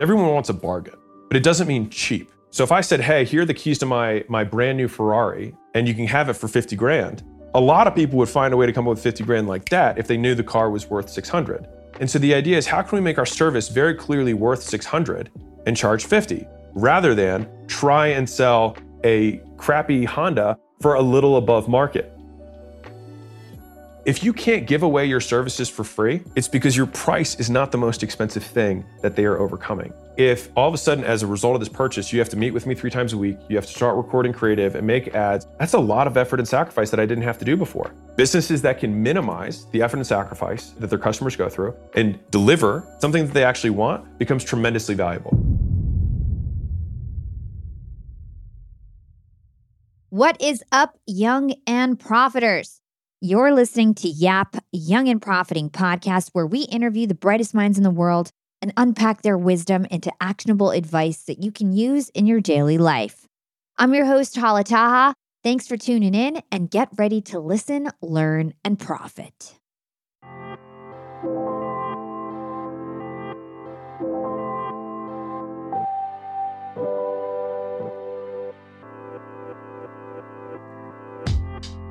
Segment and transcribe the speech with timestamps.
[0.00, 0.94] Everyone wants a bargain,
[1.28, 2.32] but it doesn't mean cheap.
[2.48, 5.54] So if I said, hey, here are the keys to my, my brand new Ferrari,
[5.74, 7.22] and you can have it for 50 grand,
[7.54, 9.68] a lot of people would find a way to come up with 50 grand like
[9.68, 11.68] that if they knew the car was worth 600.
[12.00, 15.30] And so the idea is how can we make our service very clearly worth 600
[15.66, 21.68] and charge 50 rather than try and sell a crappy Honda for a little above
[21.68, 22.10] market.
[24.06, 27.70] If you can't give away your services for free, it's because your price is not
[27.70, 29.92] the most expensive thing that they are overcoming.
[30.16, 32.52] If all of a sudden, as a result of this purchase, you have to meet
[32.52, 35.46] with me three times a week, you have to start recording creative and make ads,
[35.58, 37.92] that's a lot of effort and sacrifice that I didn't have to do before.
[38.16, 42.86] Businesses that can minimize the effort and sacrifice that their customers go through and deliver
[43.00, 45.32] something that they actually want becomes tremendously valuable.
[50.08, 52.79] What is up, young and profiters?
[53.22, 57.84] You're listening to Yap Young and Profiting podcast, where we interview the brightest minds in
[57.84, 58.30] the world
[58.62, 63.26] and unpack their wisdom into actionable advice that you can use in your daily life.
[63.76, 65.12] I'm your host, Hala Taha.
[65.44, 69.54] Thanks for tuning in and get ready to listen, learn, and profit.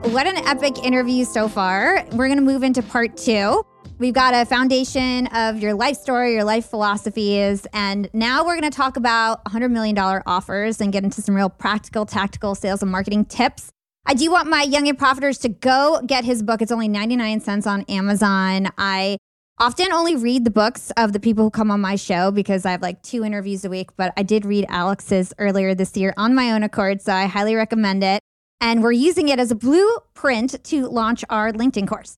[0.04, 2.06] What an epic interview so far.
[2.14, 3.64] We're going to move into part two.
[4.00, 8.72] We've got a foundation of your life story, your life philosophies, and now we're going
[8.72, 12.90] to talk about $100 million offers and get into some real practical, tactical sales and
[12.90, 13.72] marketing tips.
[14.06, 16.62] I do want my young and profiters to go get his book.
[16.62, 18.70] It's only 99 cents on Amazon.
[18.78, 19.18] I
[19.60, 22.72] often only read the books of the people who come on my show because I
[22.72, 26.34] have like two interviews a week, but I did read Alex's earlier this year on
[26.34, 28.22] my own accord, so I highly recommend it
[28.62, 32.18] and we're using it as a blueprint to launch our LinkedIn course.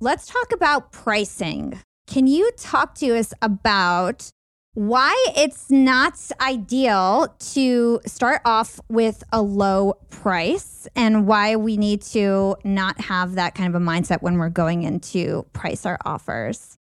[0.00, 1.80] Let's talk about pricing.
[2.06, 4.30] Can you talk to us about
[4.74, 12.00] why it's not ideal to start off with a low price and why we need
[12.00, 16.78] to not have that kind of a mindset when we're going into price our offers?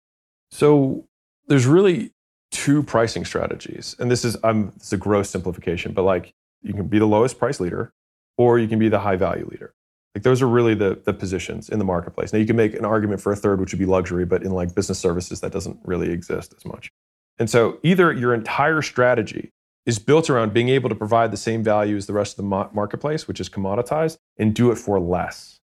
[0.49, 1.05] So,
[1.47, 2.11] there's really
[2.51, 3.95] two pricing strategies.
[3.99, 6.33] And this is um, I'm it's a gross simplification, but like
[6.63, 7.93] you can be the lowest price leader
[8.37, 9.73] or you can be the high value leader.
[10.13, 12.31] Like those are really the, the positions in the marketplace.
[12.31, 14.51] Now you can make an argument for a third, which would be luxury, but in
[14.51, 16.89] like business services, that doesn't really exist as much.
[17.37, 19.51] And so either your entire strategy
[19.85, 22.69] is built around being able to provide the same value as the rest of the
[22.73, 25.59] marketplace, which is commoditized, and do it for less.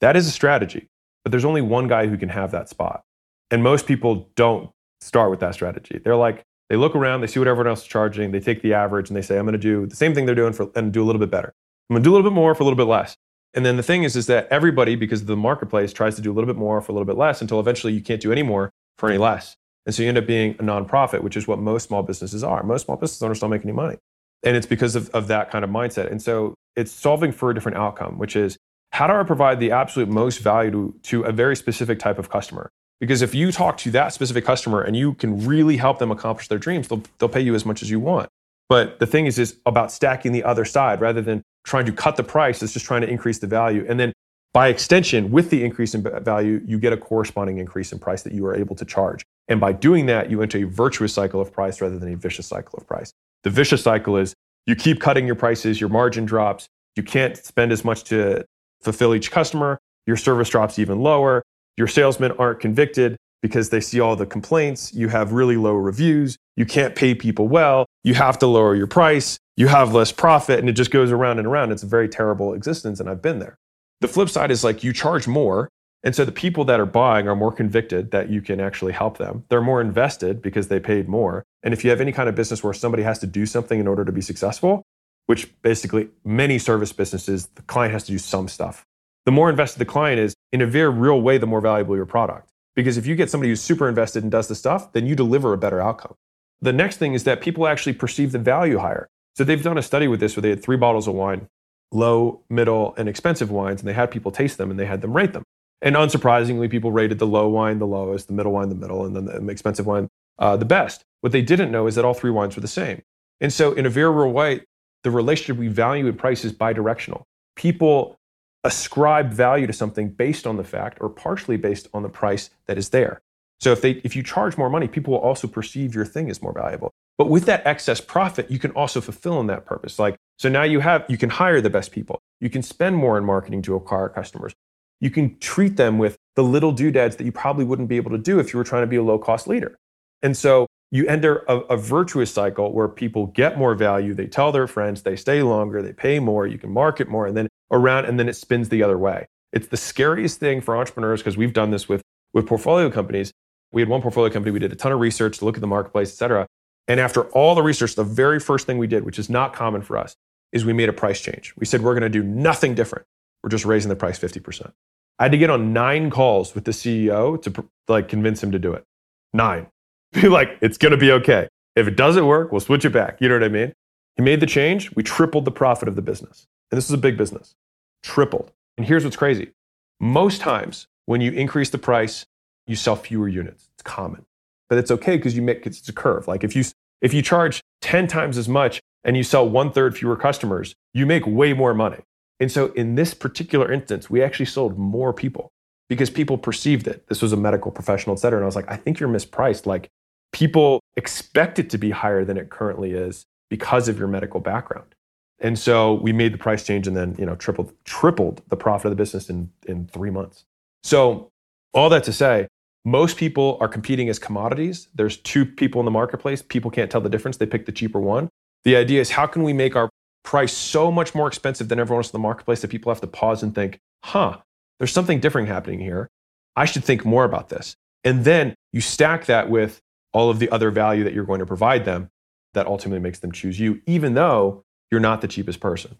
[0.00, 0.86] That is a strategy,
[1.24, 3.02] but there's only one guy who can have that spot.
[3.50, 4.70] And most people don't
[5.00, 6.00] start with that strategy.
[6.02, 8.74] They're like, they look around, they see what everyone else is charging, they take the
[8.74, 10.92] average, and they say, I'm going to do the same thing they're doing for, and
[10.92, 11.54] do a little bit better.
[11.90, 13.16] I'm to do a little bit more for a little bit less.
[13.54, 16.30] And then the thing is, is that everybody, because of the marketplace, tries to do
[16.30, 18.42] a little bit more for a little bit less until eventually you can't do any
[18.42, 19.56] more for any less.
[19.86, 22.62] And so you end up being a nonprofit, which is what most small businesses are.
[22.62, 23.96] Most small business owners don't make any money.
[24.42, 26.10] And it's because of, of that kind of mindset.
[26.10, 28.58] And so it's solving for a different outcome, which is
[28.92, 32.28] how do I provide the absolute most value to, to a very specific type of
[32.28, 32.70] customer?
[33.00, 36.48] Because if you talk to that specific customer and you can really help them accomplish
[36.48, 38.28] their dreams, they'll, they'll pay you as much as you want.
[38.68, 42.16] But the thing is, is about stacking the other side rather than trying to cut
[42.16, 43.84] the price, it's just trying to increase the value.
[43.88, 44.12] And then
[44.54, 48.32] by extension, with the increase in value, you get a corresponding increase in price that
[48.32, 49.22] you are able to charge.
[49.48, 52.46] And by doing that, you enter a virtuous cycle of price rather than a vicious
[52.46, 53.12] cycle of price.
[53.42, 54.32] The vicious cycle is
[54.64, 58.46] you keep cutting your prices, your margin drops, you can't spend as much to
[58.80, 61.42] fulfill each customer, your service drops even lower,
[61.76, 66.36] your salesmen aren't convicted because they see all the complaints, you have really low reviews,
[66.56, 70.60] you can't pay people well, you have to lower your price, you have less profit
[70.60, 71.72] and it just goes around and around.
[71.72, 73.56] It's a very terrible existence, and I've been there.
[74.00, 75.68] The flip side is like you charge more.
[76.04, 79.18] And so the people that are buying are more convicted that you can actually help
[79.18, 79.44] them.
[79.48, 81.42] They're more invested because they paid more.
[81.64, 83.88] And if you have any kind of business where somebody has to do something in
[83.88, 84.84] order to be successful,
[85.24, 88.84] which basically many service businesses, the client has to do some stuff.
[89.24, 92.06] The more invested the client is, in a very real way, the more valuable your
[92.06, 92.50] product.
[92.76, 95.52] Because if you get somebody who's super invested and does the stuff, then you deliver
[95.52, 96.14] a better outcome.
[96.60, 99.08] The next thing is that people actually perceive the value higher.
[99.36, 101.48] So they've done a study with this where they had three bottles of wine,
[101.92, 105.14] low, middle, and expensive wines, and they had people taste them and they had them
[105.14, 105.44] rate them.
[105.82, 109.14] And unsurprisingly, people rated the low wine the lowest, the middle wine the middle, and
[109.14, 111.04] then the expensive wine uh, the best.
[111.20, 113.02] What they didn't know is that all three wines were the same.
[113.40, 114.62] And so, in a very real way,
[115.04, 117.24] the relationship we value and price is bidirectional.
[117.56, 118.16] People
[118.64, 122.76] ascribe value to something based on the fact or partially based on the price that
[122.76, 123.20] is there.
[123.60, 126.42] So if they if you charge more money, people will also perceive your thing as
[126.42, 126.92] more valuable.
[127.18, 129.98] But with that excess profit, you can also fulfill in that purpose.
[129.98, 132.20] Like, so now you have, you can hire the best people.
[132.40, 134.52] You can spend more in marketing to acquire customers.
[135.00, 138.18] You can treat them with the little doodads that you probably wouldn't be able to
[138.18, 139.76] do if you were trying to be a low cost leader.
[140.22, 144.52] And so you enter a, a, virtuous cycle where people get more value, they tell
[144.52, 148.04] their friends, they stay longer, they pay more, you can market more, and then around,
[148.04, 149.26] and then it spins the other way.
[149.52, 152.02] It's the scariest thing for entrepreneurs because we've done this with,
[152.32, 153.32] with portfolio companies.
[153.72, 155.66] We had one portfolio company, we did a ton of research to look at the
[155.66, 156.46] marketplace, et cetera.
[156.88, 159.82] And after all the research, the very first thing we did, which is not common
[159.82, 160.16] for us,
[160.52, 161.52] is we made a price change.
[161.56, 163.06] We said we're going to do nothing different.
[163.42, 164.72] We're just raising the price 50%.
[165.18, 168.58] I had to get on nine calls with the CEO to like convince him to
[168.58, 168.84] do it.
[169.32, 169.66] Nine.
[170.12, 171.48] Be like, it's going to be okay.
[171.74, 173.20] If it doesn't work, we'll switch it back.
[173.20, 173.72] You know what I mean?
[174.16, 174.94] He made the change.
[174.94, 176.46] We tripled the profit of the business.
[176.70, 177.54] And this is a big business.
[178.02, 178.52] Tripled.
[178.78, 179.52] And here's what's crazy.
[180.00, 182.24] Most times when you increase the price,
[182.66, 183.68] you sell fewer units.
[183.74, 184.24] It's common.
[184.68, 186.26] But it's okay because you make it's a curve.
[186.28, 186.64] Like if you
[187.00, 191.06] if you charge 10 times as much and you sell one third fewer customers, you
[191.06, 192.02] make way more money.
[192.40, 195.52] And so in this particular instance, we actually sold more people
[195.88, 197.06] because people perceived it.
[197.08, 198.38] This was a medical professional, et cetera.
[198.38, 199.66] And I was like, I think you're mispriced.
[199.66, 199.88] Like
[200.32, 204.94] people expect it to be higher than it currently is because of your medical background.
[205.38, 208.86] And so we made the price change and then, you know, tripled, tripled the profit
[208.86, 210.44] of the business in, in three months.
[210.82, 211.30] So
[211.74, 212.48] all that to say,
[212.86, 214.86] most people are competing as commodities.
[214.94, 216.40] There's two people in the marketplace.
[216.40, 217.36] People can't tell the difference.
[217.36, 218.28] They pick the cheaper one.
[218.62, 219.90] The idea is how can we make our
[220.22, 223.08] price so much more expensive than everyone else in the marketplace that people have to
[223.08, 224.38] pause and think, huh,
[224.78, 226.08] there's something different happening here.
[226.54, 227.74] I should think more about this.
[228.04, 229.80] And then you stack that with
[230.12, 232.08] all of the other value that you're going to provide them
[232.54, 234.62] that ultimately makes them choose you, even though
[234.92, 235.96] you're not the cheapest person.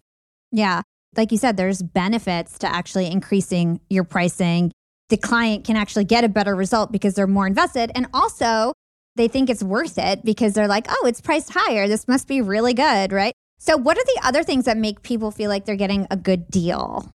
[0.53, 0.83] Yeah.
[1.17, 4.71] Like you said, there's benefits to actually increasing your pricing.
[5.09, 7.91] The client can actually get a better result because they're more invested.
[7.95, 8.73] And also,
[9.15, 11.87] they think it's worth it because they're like, oh, it's priced higher.
[11.87, 13.33] This must be really good, right?
[13.57, 16.49] So, what are the other things that make people feel like they're getting a good
[16.49, 17.09] deal?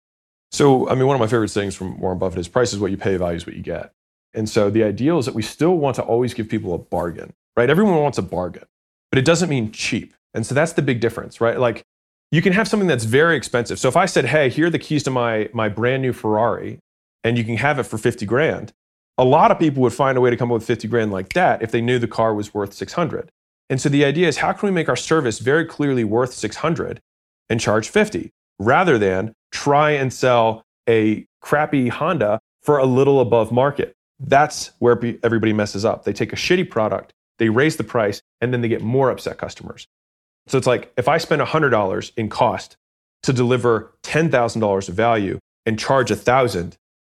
[0.51, 2.91] So, I mean, one of my favorite sayings from Warren Buffett is price is what
[2.91, 3.91] you pay, value is what you get.
[4.33, 7.33] And so the ideal is that we still want to always give people a bargain,
[7.57, 7.69] right?
[7.69, 8.65] Everyone wants a bargain,
[9.11, 10.13] but it doesn't mean cheap.
[10.33, 11.59] And so that's the big difference, right?
[11.59, 11.83] Like
[12.31, 13.79] you can have something that's very expensive.
[13.79, 16.79] So if I said, hey, here are the keys to my, my brand new Ferrari,
[17.23, 18.73] and you can have it for 50 grand,
[19.17, 21.33] a lot of people would find a way to come up with 50 grand like
[21.33, 23.29] that if they knew the car was worth 600.
[23.69, 26.99] And so the idea is how can we make our service very clearly worth 600
[27.49, 33.51] and charge 50 rather than try and sell a crappy Honda for a little above
[33.51, 33.93] market.
[34.19, 36.03] That's where everybody messes up.
[36.03, 39.37] They take a shitty product, they raise the price, and then they get more upset
[39.37, 39.87] customers.
[40.47, 42.75] So it's like if I spend $100 in cost
[43.23, 46.75] to deliver $10,000 of value and charge 1000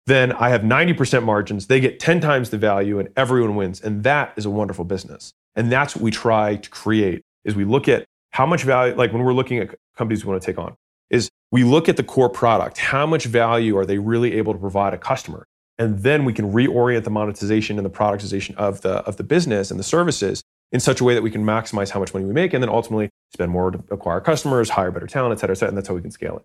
[0.09, 1.67] then I have 90% margins.
[1.67, 3.81] They get 10 times the value and everyone wins.
[3.81, 5.31] And that is a wonderful business.
[5.55, 9.13] And that's what we try to create is we look at how much value, like
[9.13, 10.75] when we're looking at companies we want to take on,
[11.09, 12.77] is we look at the core product.
[12.77, 15.45] How much value are they really able to provide a customer?
[15.77, 19.71] And then we can reorient the monetization and the productization of the, of the business
[19.71, 22.33] and the services in such a way that we can maximize how much money we
[22.33, 25.57] make and then ultimately spend more to acquire customers, hire better talent, et cetera, et
[25.57, 25.69] cetera.
[25.69, 26.43] And that's how we can scale it.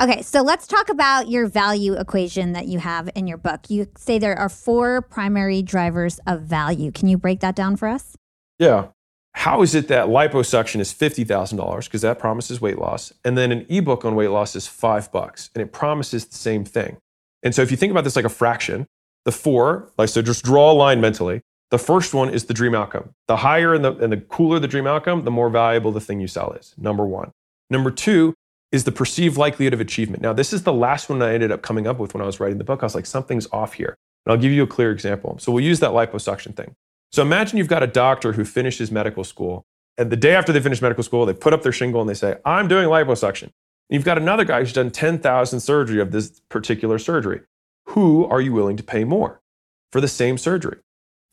[0.00, 3.68] Okay, so let's talk about your value equation that you have in your book.
[3.68, 6.90] You say there are four primary drivers of value.
[6.90, 8.16] Can you break that down for us?
[8.58, 8.88] Yeah.
[9.34, 13.66] How is it that liposuction is $50,000 because that promises weight loss and then an
[13.68, 16.96] ebook on weight loss is 5 bucks and it promises the same thing.
[17.42, 18.86] And so if you think about this like a fraction,
[19.24, 21.42] the four, like so just draw a line mentally.
[21.70, 23.10] The first one is the dream outcome.
[23.28, 26.20] The higher and the, and the cooler the dream outcome, the more valuable the thing
[26.20, 26.74] you sell is.
[26.76, 27.30] Number 1.
[27.70, 28.34] Number 2
[28.72, 30.22] is the perceived likelihood of achievement.
[30.22, 32.40] Now, this is the last one I ended up coming up with when I was
[32.40, 32.82] writing the book.
[32.82, 33.96] I was like, something's off here.
[34.24, 35.36] And I'll give you a clear example.
[35.38, 36.74] So we'll use that liposuction thing.
[37.12, 39.66] So imagine you've got a doctor who finishes medical school,
[39.98, 42.14] and the day after they finish medical school, they put up their shingle and they
[42.14, 43.42] say, I'm doing liposuction.
[43.42, 43.52] And
[43.90, 47.42] you've got another guy who's done 10,000 surgery of this particular surgery.
[47.88, 49.42] Who are you willing to pay more
[49.90, 50.78] for the same surgery?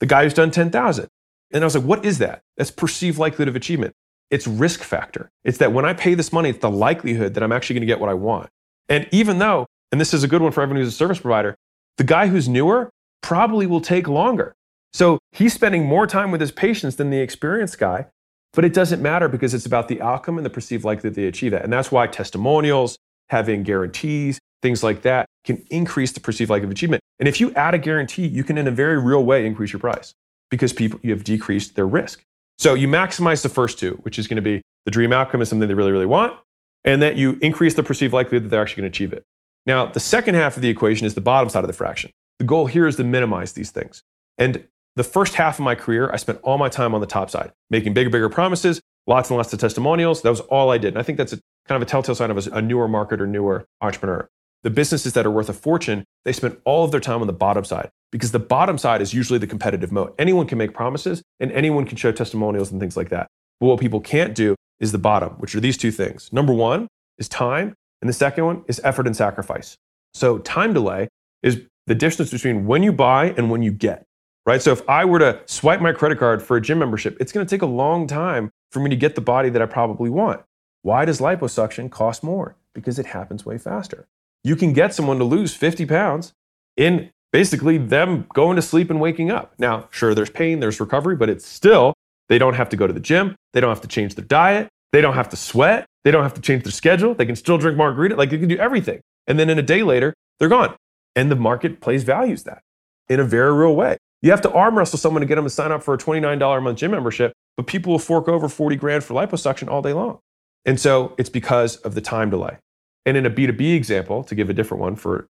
[0.01, 1.07] The guy who's done 10,000.
[1.51, 2.41] And I was like, what is that?
[2.57, 3.95] That's perceived likelihood of achievement.
[4.31, 5.29] It's risk factor.
[5.43, 7.87] It's that when I pay this money, it's the likelihood that I'm actually going to
[7.87, 8.49] get what I want.
[8.87, 11.55] And even though, and this is a good one for everyone who's a service provider,
[11.97, 12.89] the guy who's newer
[13.21, 14.53] probably will take longer.
[14.93, 18.07] So he's spending more time with his patients than the experienced guy,
[18.53, 21.51] but it doesn't matter because it's about the outcome and the perceived likelihood they achieve
[21.51, 21.63] that.
[21.63, 22.97] And that's why testimonials,
[23.29, 27.01] having guarantees, things like that can increase the perceived likelihood of achievement.
[27.19, 29.79] And if you add a guarantee, you can in a very real way increase your
[29.79, 30.13] price
[30.49, 32.21] because people you have decreased their risk.
[32.59, 35.49] So you maximize the first two, which is going to be the dream outcome is
[35.49, 36.37] something they really, really want,
[36.83, 39.23] and that you increase the perceived likelihood that they're actually going to achieve it.
[39.65, 42.11] Now, the second half of the equation is the bottom side of the fraction.
[42.37, 44.01] The goal here is to minimize these things.
[44.37, 47.29] And the first half of my career, I spent all my time on the top
[47.29, 50.21] side, making bigger, bigger promises, lots and lots of testimonials.
[50.21, 50.89] That was all I did.
[50.89, 53.27] And I think that's a, kind of a telltale sign of a, a newer marketer,
[53.27, 54.27] newer entrepreneur.
[54.63, 57.33] The businesses that are worth a fortune, they spend all of their time on the
[57.33, 60.15] bottom side, because the bottom side is usually the competitive moat.
[60.17, 63.27] Anyone can make promises and anyone can show testimonials and things like that.
[63.59, 66.31] But what people can't do is the bottom, which are these two things.
[66.31, 66.87] Number one
[67.17, 69.77] is time, and the second one is effort and sacrifice.
[70.13, 71.09] So time delay
[71.43, 74.05] is the distance between when you buy and when you get,
[74.45, 74.61] right?
[74.61, 77.45] So if I were to swipe my credit card for a gym membership, it's going
[77.45, 80.41] to take a long time for me to get the body that I probably want.
[80.81, 82.55] Why does liposuction cost more?
[82.73, 84.07] Because it happens way faster.
[84.43, 86.33] You can get someone to lose 50 pounds
[86.77, 89.53] in basically them going to sleep and waking up.
[89.57, 91.93] Now, sure, there's pain, there's recovery, but it's still,
[92.27, 93.35] they don't have to go to the gym.
[93.53, 94.69] They don't have to change their diet.
[94.91, 95.85] They don't have to sweat.
[96.03, 97.13] They don't have to change their schedule.
[97.13, 98.15] They can still drink margarita.
[98.15, 99.01] Like they can do everything.
[99.27, 100.75] And then in a day later, they're gone.
[101.15, 102.61] And the marketplace values that
[103.09, 103.97] in a very real way.
[104.21, 106.57] You have to arm wrestle someone to get them to sign up for a $29
[106.57, 109.93] a month gym membership, but people will fork over 40 grand for liposuction all day
[109.93, 110.19] long.
[110.65, 112.57] And so it's because of the time delay.
[113.05, 115.25] And in a B2B example, to give a different one for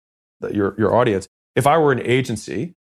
[0.52, 2.74] your, your audience, if I were an agency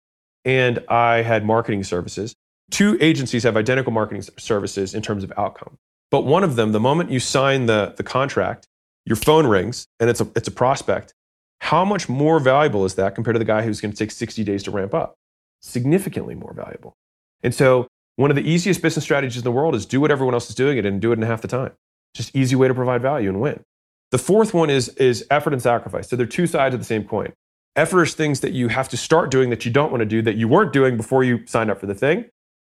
[0.45, 2.35] and I had marketing services,
[2.71, 5.77] two agencies have identical marketing services in terms of outcome.
[6.11, 8.67] But one of them, the moment you sign the, the contract,
[9.05, 11.13] your phone rings and it's a, it's a prospect.
[11.61, 14.43] How much more valuable is that compared to the guy who's going to take 60
[14.43, 15.15] days to ramp up?
[15.61, 16.95] Significantly more valuable.
[17.43, 20.33] And so, one of the easiest business strategies in the world is do what everyone
[20.33, 21.71] else is doing it and do it in half the time.
[22.13, 23.61] Just easy way to provide value and win.
[24.11, 26.09] The fourth one is, is effort and sacrifice.
[26.09, 27.31] So they're two sides of the same coin.
[27.79, 30.21] Effort is things that you have to start doing that you don't want to do
[30.21, 32.25] that you weren't doing before you signed up for the thing.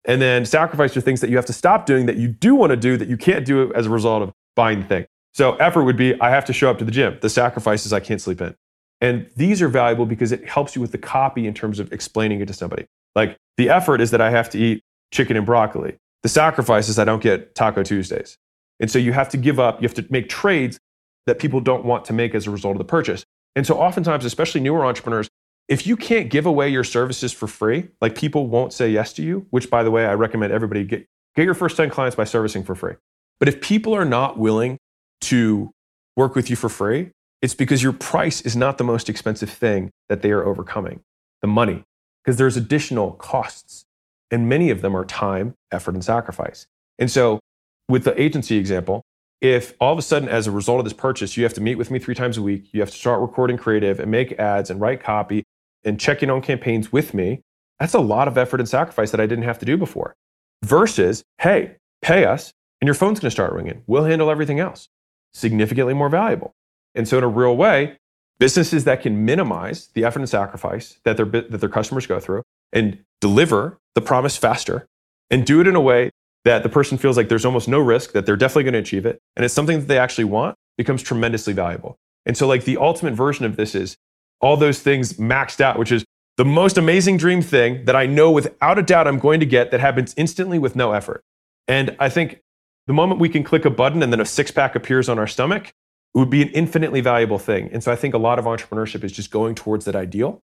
[0.04, 2.70] And then sacrifice are things that you have to stop doing that you do want
[2.70, 5.06] to do that you can't do as a result of buying the thing.
[5.32, 7.18] So effort would be I have to show up to the gym.
[7.22, 8.56] The sacrifices I can't sleep in.
[9.00, 12.40] And these are valuable because it helps you with the copy in terms of explaining
[12.40, 12.86] it to somebody.
[13.14, 14.82] Like the effort is that I have to eat
[15.12, 15.98] chicken and broccoli.
[16.24, 18.38] The sacrifice is I don't get Taco Tuesdays.
[18.80, 20.80] And so you have to give up, you have to make trades
[21.26, 23.24] that people don't want to make as a result of the purchase.
[23.56, 25.28] And so oftentimes, especially newer entrepreneurs,
[25.66, 29.22] if you can't give away your services for free, like people won't say yes to
[29.22, 32.24] you, which by the way, I recommend everybody get, get your first 10 clients by
[32.24, 32.94] servicing for free.
[33.40, 34.78] But if people are not willing
[35.22, 35.72] to
[36.16, 37.10] work with you for free,
[37.42, 41.00] it's because your price is not the most expensive thing that they are overcoming
[41.42, 41.84] the money,
[42.24, 43.84] because there's additional costs.
[44.30, 46.66] And many of them are time, effort, and sacrifice.
[46.98, 47.40] And so,
[47.88, 49.02] with the agency example,
[49.40, 51.76] if all of a sudden, as a result of this purchase, you have to meet
[51.76, 54.70] with me three times a week, you have to start recording creative and make ads
[54.70, 55.44] and write copy
[55.84, 57.42] and check in on campaigns with me,
[57.78, 60.16] that's a lot of effort and sacrifice that I didn't have to do before.
[60.64, 63.82] Versus, hey, pay us and your phone's going to start ringing.
[63.86, 64.88] We'll handle everything else.
[65.34, 66.54] Significantly more valuable.
[66.94, 67.98] And so, in a real way,
[68.38, 72.42] businesses that can minimize the effort and sacrifice that their, that their customers go through
[72.72, 74.86] and deliver the promise faster
[75.30, 76.10] and do it in a way
[76.46, 79.04] that the person feels like there's almost no risk, that they're definitely going to achieve
[79.04, 81.98] it, and it's something that they actually want, becomes tremendously valuable.
[82.24, 83.96] And so, like, the ultimate version of this is
[84.40, 86.04] all those things maxed out, which is
[86.36, 89.72] the most amazing dream thing that I know without a doubt I'm going to get
[89.72, 91.24] that happens instantly with no effort.
[91.66, 92.40] And I think
[92.86, 95.26] the moment we can click a button and then a six pack appears on our
[95.26, 95.72] stomach,
[96.14, 97.70] it would be an infinitely valuable thing.
[97.72, 100.38] And so I think a lot of entrepreneurship is just going towards that ideal.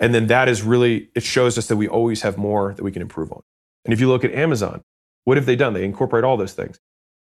[0.00, 2.92] And then that is really, it shows us that we always have more that we
[2.92, 3.40] can improve on.
[3.86, 4.82] And if you look at Amazon,
[5.26, 5.74] what have they done?
[5.74, 6.78] They incorporate all those things.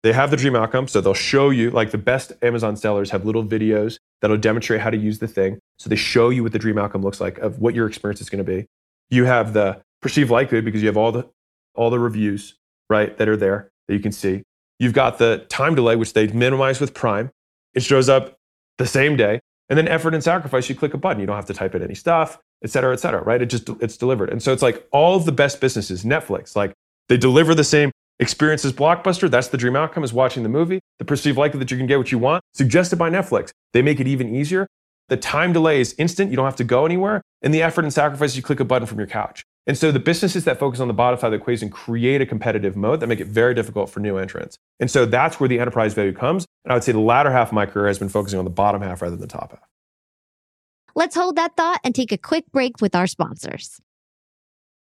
[0.04, 0.88] They have the dream outcome.
[0.88, 4.90] So they'll show you, like the best Amazon sellers have little videos that'll demonstrate how
[4.90, 5.60] to use the thing.
[5.78, 8.30] So they show you what the dream outcome looks like of what your experience is
[8.30, 8.66] going to be.
[9.12, 11.30] You have the perceived likelihood because you have all the,
[11.76, 12.56] all the reviews,
[12.90, 14.42] right, that are there that you can see.
[14.80, 17.30] You've got the time delay, which they minimize with Prime.
[17.76, 18.38] It shows up
[18.80, 19.40] the same day.
[19.70, 21.20] And then effort and sacrifice, you click a button.
[21.20, 23.42] You don't have to type in any stuff, et cetera, et cetera, right?
[23.42, 24.32] It just, it's delivered.
[24.32, 26.74] And so it's like all of the best businesses, Netflix, like
[27.12, 27.92] they deliver the same
[28.22, 29.30] experience as Blockbuster.
[29.30, 30.80] That's the dream outcome is watching the movie.
[30.98, 33.52] The perceived likelihood that you can get what you want, suggested by Netflix.
[33.74, 34.66] They make it even easier.
[35.10, 36.30] The time delay is instant.
[36.30, 37.22] You don't have to go anywhere.
[37.42, 39.44] And the effort and sacrifice, you click a button from your couch.
[39.68, 42.26] And so the businesses that focus on the bottom side of the equation create a
[42.26, 44.58] competitive moat that make it very difficult for new entrants.
[44.80, 46.46] And so that's where the enterprise value comes.
[46.64, 48.52] And I would say the latter half of my career has been focusing on the
[48.52, 49.68] bottom half rather than the top half.
[50.96, 53.82] Let's hold that thought and take a quick break with our sponsors.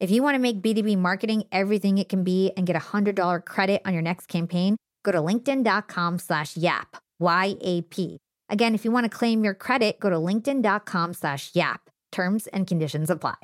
[0.00, 3.44] If you want to make B2B marketing everything it can be and get a $100
[3.44, 8.16] credit on your next campaign, go to linkedin.com slash yap, Y-A-P.
[8.48, 11.90] Again, if you want to claim your credit, go to linkedin.com slash yap.
[12.12, 13.36] Terms and conditions apply.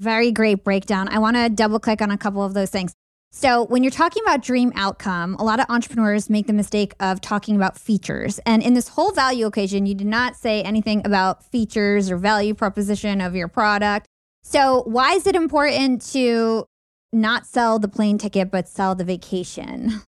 [0.00, 1.08] Very great breakdown.
[1.08, 2.92] I want to double click on a couple of those things.
[3.38, 7.20] So, when you're talking about dream outcome, a lot of entrepreneurs make the mistake of
[7.20, 8.40] talking about features.
[8.46, 12.54] And in this whole value equation, you did not say anything about features or value
[12.54, 14.06] proposition of your product.
[14.42, 16.64] So, why is it important to
[17.12, 20.00] not sell the plane ticket, but sell the vacation?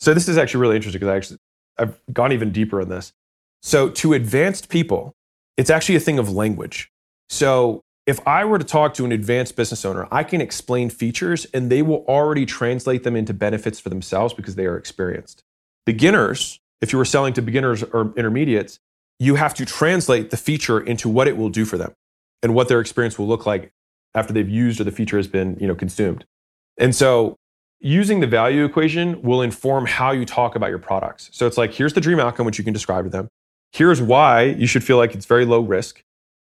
[0.00, 1.38] So, this is actually really interesting because I actually
[1.78, 3.12] I've gone even deeper in this.
[3.62, 5.12] So, to advanced people,
[5.56, 6.90] it's actually a thing of language.
[7.28, 11.46] So, if I were to talk to an advanced business owner, I can explain features
[11.54, 15.42] and they will already translate them into benefits for themselves because they are experienced.
[15.86, 18.80] Beginners, if you were selling to beginners or intermediates,
[19.20, 21.92] you have to translate the feature into what it will do for them
[22.42, 23.70] and what their experience will look like
[24.14, 26.24] after they've used or the feature has been, you know, consumed.
[26.78, 27.36] And so
[27.78, 31.30] using the value equation will inform how you talk about your products.
[31.32, 33.28] So it's like here's the dream outcome which you can describe to them.
[33.70, 36.02] Here's why you should feel like it's very low risk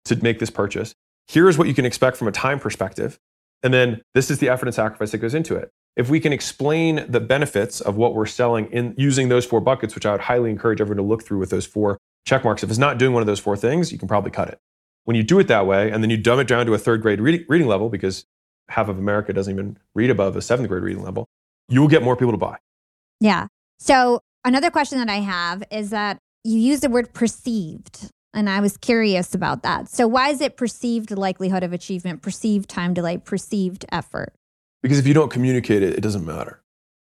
[0.06, 0.94] to make this purchase
[1.28, 3.18] here's what you can expect from a time perspective.
[3.62, 5.70] And then this is the effort and sacrifice that goes into it.
[5.96, 9.94] If we can explain the benefits of what we're selling in using those four buckets,
[9.94, 12.62] which I would highly encourage everyone to look through with those four check marks.
[12.62, 14.58] If it's not doing one of those four things, you can probably cut it.
[15.04, 17.02] When you do it that way, and then you dumb it down to a third
[17.02, 18.24] grade reading, reading level, because
[18.70, 21.26] half of America doesn't even read above a seventh grade reading level,
[21.68, 22.56] you will get more people to buy.
[23.20, 23.48] Yeah.
[23.78, 28.60] So another question that I have is that you use the word perceived and I
[28.60, 29.88] was curious about that.
[29.88, 34.34] So, why is it perceived likelihood of achievement, perceived time delay, perceived effort?
[34.82, 36.60] Because if you don't communicate it, it doesn't matter.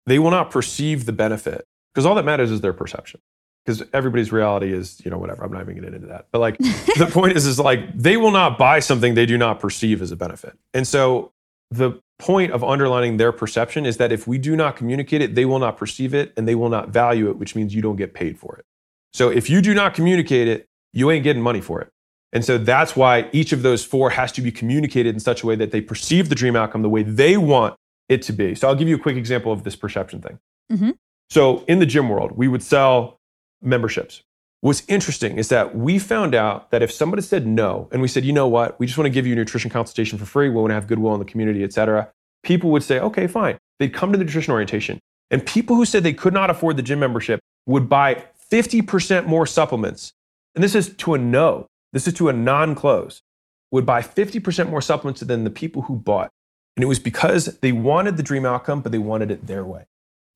[0.08, 3.20] They will not perceive the benefit because all that matters is their perception.
[3.66, 5.44] Because everybody's reality is, you know, whatever.
[5.44, 6.28] I'm not even getting into that.
[6.32, 9.60] But like the point is, is like they will not buy something they do not
[9.60, 10.58] perceive as a benefit.
[10.74, 11.34] And so
[11.70, 15.46] the point of underlining their perception is that if we do not communicate it, they
[15.46, 18.14] will not perceive it and they will not value it, which means you don't get
[18.14, 18.66] paid for it.
[19.14, 21.90] So if you do not communicate it, you ain't getting money for it.
[22.34, 25.46] And so that's why each of those four has to be communicated in such a
[25.46, 27.76] way that they perceive the dream outcome the way they want
[28.10, 28.56] it to be.
[28.56, 30.40] So I'll give you a quick example of this perception thing.
[30.72, 30.92] Mm-hmm.
[31.30, 33.20] So in the gym world, we would sell
[33.62, 34.24] memberships.
[34.62, 38.26] What's interesting is that we found out that if somebody said no, and we said,
[38.26, 40.56] you know what, we just want to give you a nutrition consultation for free, we
[40.56, 42.12] want to have goodwill in the community, et cetera,
[42.44, 43.58] people would say, okay, fine.
[43.80, 45.00] They'd come to the nutrition orientation.
[45.30, 49.46] And people who said they could not afford the gym membership would buy 50% more
[49.46, 50.14] supplements
[50.58, 53.22] and this is to a no, this is to a non close,
[53.70, 56.32] would buy 50% more supplements than the people who bought.
[56.76, 59.86] And it was because they wanted the dream outcome, but they wanted it their way.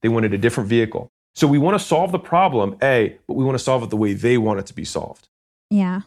[0.03, 1.09] They wanted a different vehicle.
[1.33, 3.97] So we want to solve the problem, A, but we want to solve it the
[3.97, 5.27] way they want it to be solved.
[5.71, 6.01] Yeah.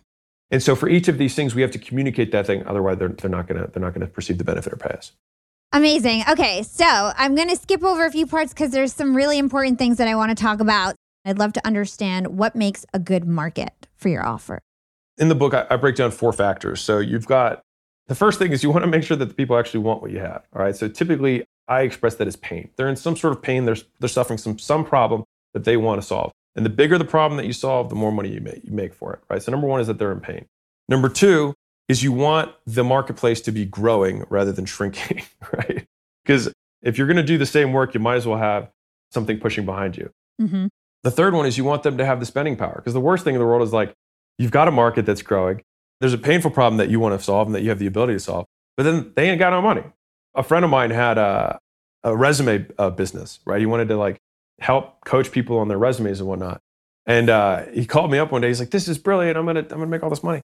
[0.52, 2.64] And so for each of these things, we have to communicate that thing.
[2.68, 5.10] Otherwise, they're, they're not going to they're not going to perceive the benefit or pass.
[5.72, 6.22] Amazing.
[6.30, 9.76] Okay, so I'm going to skip over a few parts because there's some really important
[9.76, 10.94] things that I want to talk about.
[11.24, 14.60] I'd love to understand what makes a good market for your offer.
[15.16, 16.80] In the book, I, I break down four factors.
[16.80, 17.62] So you've got
[18.06, 20.10] the first thing is you want to make sure that the people actually want what
[20.10, 20.46] you have.
[20.54, 20.76] All right.
[20.76, 22.68] So typically, I express that as pain.
[22.76, 23.64] They're in some sort of pain.
[23.64, 26.32] They're, they're suffering some, some problem that they want to solve.
[26.56, 28.92] And the bigger the problem that you solve, the more money you make, you make
[28.92, 29.20] for it.
[29.30, 29.42] Right.
[29.42, 30.46] So number one is that they're in pain.
[30.88, 31.54] Number two
[31.88, 35.22] is you want the marketplace to be growing rather than shrinking.
[35.52, 35.86] Right.
[36.24, 36.50] Because
[36.82, 38.70] if you're going to do the same work, you might as well have
[39.10, 40.10] something pushing behind you.
[40.40, 40.66] Mm-hmm.
[41.04, 43.24] The third one is you want them to have the spending power because the worst
[43.24, 43.94] thing in the world is like
[44.38, 45.62] you've got a market that's growing.
[46.00, 48.14] There's a painful problem that you want to solve and that you have the ability
[48.14, 49.84] to solve, but then they ain't got no money.
[50.34, 51.58] A friend of mine had a,
[52.02, 53.60] a resume uh, business, right?
[53.60, 54.18] He wanted to like
[54.60, 56.60] help coach people on their resumes and whatnot.
[57.06, 58.48] And uh, he called me up one day.
[58.48, 59.36] He's like, "This is brilliant.
[59.36, 60.40] I'm gonna I'm gonna make all this money."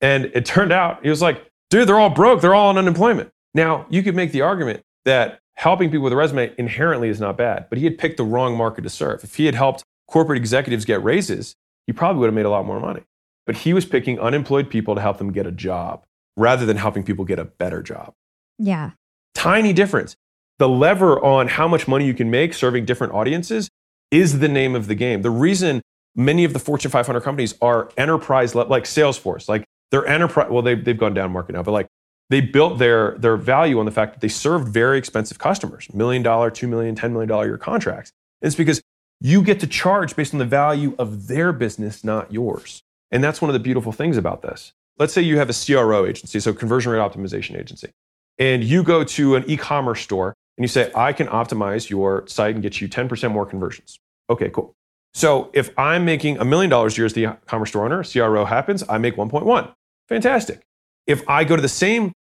[0.00, 2.40] And it turned out he was like, "Dude, they're all broke.
[2.40, 6.16] They're all on unemployment." Now you could make the argument that helping people with a
[6.16, 9.24] resume inherently is not bad, but he had picked the wrong market to serve.
[9.24, 11.56] If he had helped corporate executives get raises,
[11.88, 13.02] he probably would have made a lot more money.
[13.46, 16.04] But he was picking unemployed people to help them get a job
[16.36, 18.14] rather than helping people get a better job.
[18.56, 18.92] Yeah.
[19.34, 20.14] Tiny difference.
[20.60, 23.68] the lever on how much money you can make serving different audiences
[24.12, 25.22] is the name of the game.
[25.22, 25.82] The reason
[26.14, 30.84] many of the Fortune 500 companies are enterprise, like Salesforce, like they're enterprise, well, they've,
[30.84, 31.88] they've gone down market now, but like
[32.30, 36.22] they built their, their value on the fact that they served very expensive customers, million
[36.22, 38.12] dollar, two million, $10 million year contracts.
[38.40, 38.80] It's because
[39.20, 42.82] you get to charge based on the value of their business, not yours.
[43.10, 44.72] And that's one of the beautiful things about this.
[44.98, 47.90] Let's say you have a CRO agency, so conversion rate optimization agency,
[48.38, 52.26] and you go to an e commerce store and you say, I can optimize your
[52.26, 53.98] site and get you 10% more conversions.
[54.30, 54.72] Okay, cool.
[55.12, 58.04] So if I'm making a million dollars a year as the e commerce store owner,
[58.04, 59.72] CRO happens, I make 1.1.
[60.08, 60.62] Fantastic.
[61.06, 62.12] If I go to the same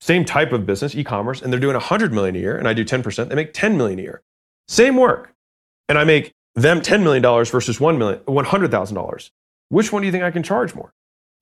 [0.00, 2.84] same type of business, e-commerce, and they're doing 100 million a year, and I do
[2.84, 4.22] 10%, they make 10 million a year.
[4.66, 5.34] Same work,
[5.88, 9.30] and I make them 10 million dollars versus 1 million, 100 thousand dollars.
[9.68, 10.92] Which one do you think I can charge more?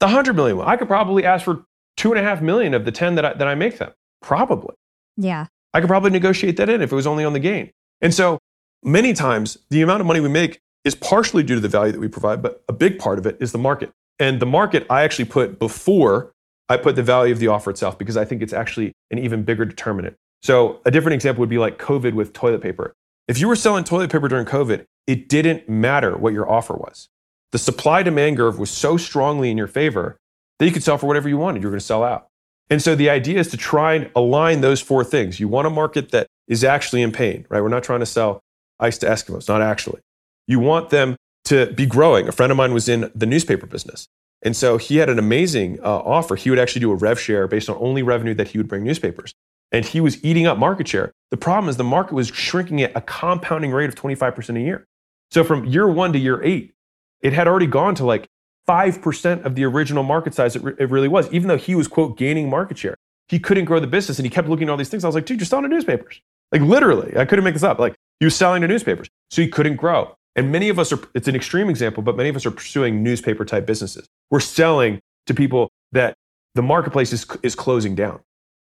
[0.00, 0.68] The 100 million one.
[0.68, 1.64] I could probably ask for
[1.96, 3.92] two and a half million of the 10 that I, that I make them.
[4.22, 4.74] Probably.
[5.16, 5.46] Yeah.
[5.74, 7.70] I could probably negotiate that in if it was only on the gain.
[8.00, 8.38] And so
[8.82, 12.00] many times the amount of money we make is partially due to the value that
[12.00, 13.90] we provide, but a big part of it is the market.
[14.18, 16.32] And the market I actually put before
[16.68, 19.42] I put the value of the offer itself because I think it's actually an even
[19.42, 20.16] bigger determinant.
[20.42, 22.94] So a different example would be like COVID with toilet paper.
[23.26, 27.08] If you were selling toilet paper during COVID, it didn't matter what your offer was.
[27.50, 30.18] The supply demand curve was so strongly in your favor
[30.58, 31.62] that you could sell for whatever you wanted.
[31.62, 32.28] You're going to sell out.
[32.68, 35.40] And so the idea is to try and align those four things.
[35.40, 37.62] You want a market that is actually in pain, right?
[37.62, 38.40] We're not trying to sell
[38.78, 40.00] ice to Eskimos, not actually.
[40.46, 41.16] You want them
[41.46, 42.28] to be growing.
[42.28, 44.06] A friend of mine was in the newspaper business.
[44.42, 46.36] And so he had an amazing uh, offer.
[46.36, 48.84] He would actually do a rev share based on only revenue that he would bring
[48.84, 49.32] newspapers.
[49.72, 51.12] And he was eating up market share.
[51.30, 54.86] The problem is the market was shrinking at a compounding rate of 25% a year.
[55.30, 56.74] So from year one to year eight,
[57.20, 58.28] it had already gone to like
[58.68, 61.88] 5% of the original market size it, re- it really was, even though he was,
[61.88, 62.96] quote, gaining market share.
[63.28, 65.04] He couldn't grow the business and he kept looking at all these things.
[65.04, 66.20] I was like, dude, you're selling to newspapers.
[66.52, 67.78] Like literally, I couldn't make this up.
[67.78, 69.08] Like he was selling to newspapers.
[69.30, 70.14] So he couldn't grow.
[70.36, 73.02] And many of us are, it's an extreme example, but many of us are pursuing
[73.02, 74.06] newspaper type businesses.
[74.30, 76.14] We're selling to people that
[76.54, 78.20] the marketplace is, is closing down.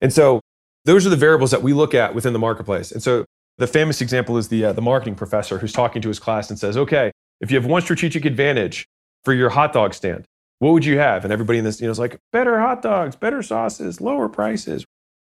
[0.01, 0.41] And so
[0.85, 2.93] those are the variables that we look at within the marketplace.
[2.93, 3.25] And so
[3.59, 6.59] the famous example is the, uh, the marketing professor who's talking to his class and
[6.59, 8.87] says, okay, if you have one strategic advantage
[9.25, 10.25] for your hot dog stand,
[10.59, 11.25] what would you have?
[11.25, 14.85] And everybody in this, you know, is like, better hot dogs, better sauces, lower prices,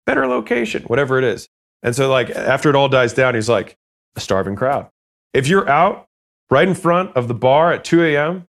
[0.06, 1.48] better location, whatever it is.
[1.82, 3.76] And so like after it all dies down, he's like,
[4.16, 4.88] a starving crowd.
[5.32, 6.06] If you're out
[6.50, 8.46] right in front of the bar at 2 a.m.,